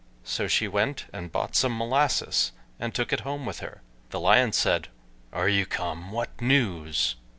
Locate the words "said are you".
4.51-5.67